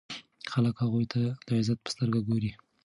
خلک 0.51 0.75
هغوی 0.83 1.05
ته 1.13 1.21
د 1.47 1.47
عزت 1.59 1.77
په 1.83 1.89
سترګه 1.93 2.19
ګوري. 2.27 2.51